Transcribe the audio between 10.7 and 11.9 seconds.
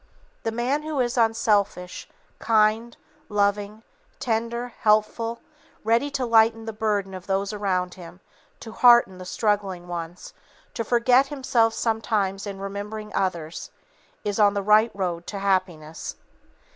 to forget himself